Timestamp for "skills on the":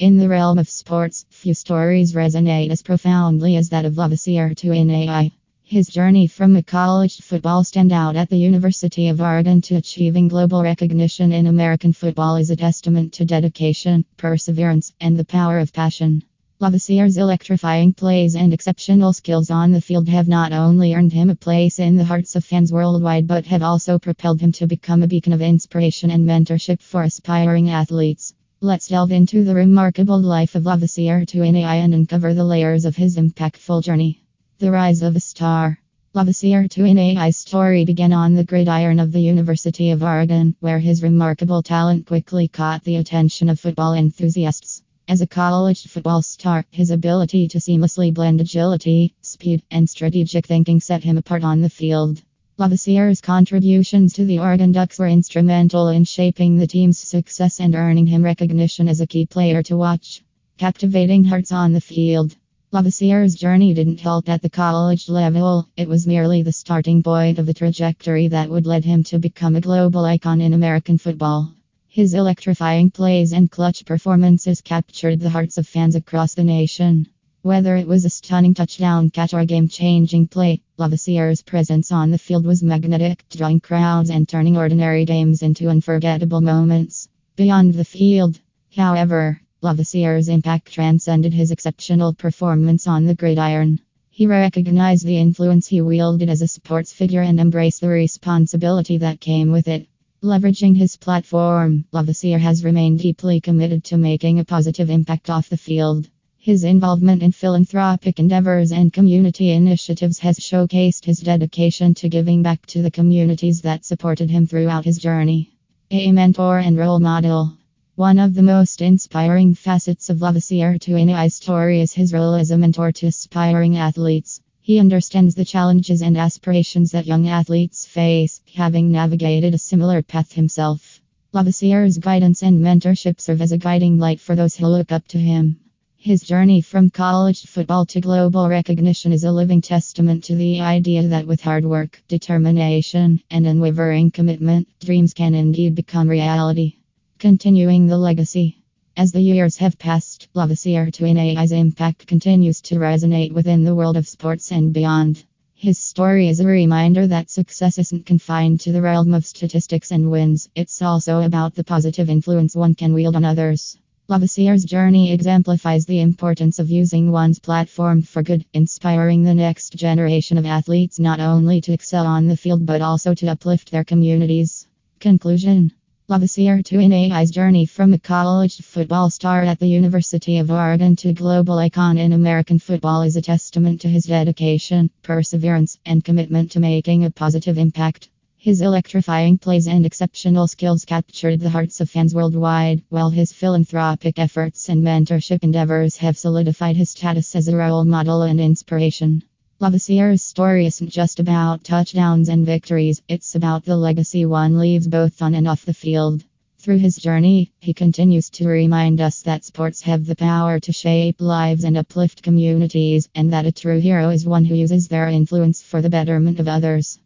19.12-19.80